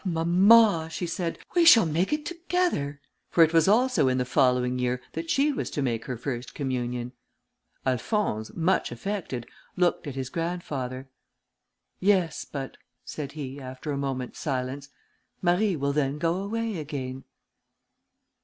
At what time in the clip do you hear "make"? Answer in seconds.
1.85-2.11, 5.83-6.05